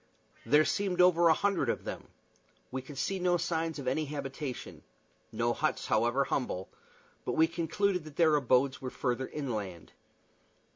[0.47, 2.07] There seemed over a hundred of them.
[2.71, 4.81] We could see no signs of any habitations
[5.31, 6.69] no huts, however humble;
[7.23, 9.91] but we concluded that their abodes were farther inland.